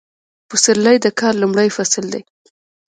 [0.49, 2.21] پسرلی د کال لومړی فصل دی